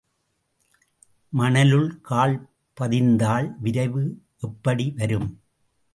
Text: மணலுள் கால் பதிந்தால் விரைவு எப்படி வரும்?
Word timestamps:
மணலுள் 1.33 2.01
கால் 2.01 2.35
பதிந்தால் 2.73 3.55
விரைவு 3.59 4.03
எப்படி 4.39 4.93
வரும்? 4.97 5.29